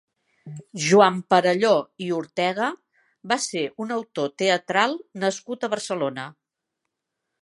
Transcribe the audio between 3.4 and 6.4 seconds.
ser un autor teatral nascut a Barcelona.